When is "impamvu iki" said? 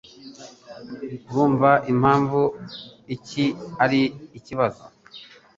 1.91-3.45